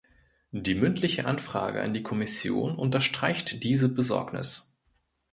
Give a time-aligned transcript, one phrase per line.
[0.49, 4.73] Die mündliche Anfrage an die Kommission unterstreicht diese Besorgnis.